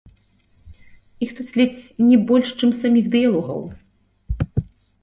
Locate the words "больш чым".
2.33-2.69